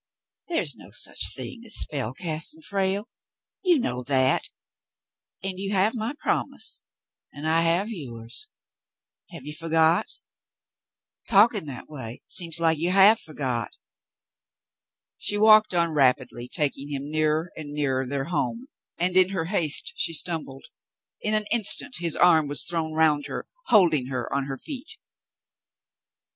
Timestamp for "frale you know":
2.63-4.01